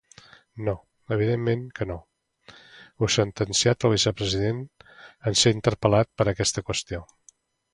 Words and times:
No, 0.67 0.73
evidentment 1.15 1.65
que 1.79 1.87
no, 1.91 1.97
ha 2.51 3.09
sentenciat 3.17 3.87
el 3.91 3.93
vicepresident 3.97 4.65
en 4.89 5.39
ser 5.43 5.55
interpel·lat 5.59 6.11
per 6.23 6.31
aquesta 6.33 6.67
qüestió. 6.71 7.05